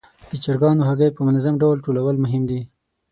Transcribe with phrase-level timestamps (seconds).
[0.29, 2.61] د چرګانو هګۍ په منظم ډول ټولول مهم دي.